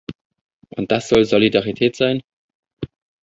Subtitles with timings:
[0.69, 2.23] Und das soll Solidarität sein?